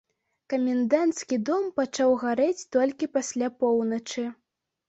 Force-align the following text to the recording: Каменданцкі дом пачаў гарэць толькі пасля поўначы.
Каменданцкі 0.53 1.37
дом 1.49 1.67
пачаў 1.79 2.15
гарэць 2.23 2.67
толькі 2.77 3.11
пасля 3.19 3.47
поўначы. 3.63 4.29